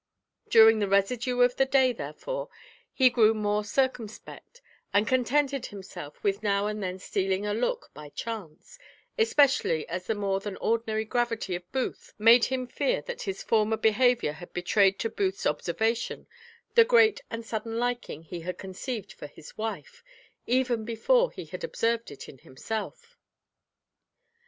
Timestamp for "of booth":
11.53-12.13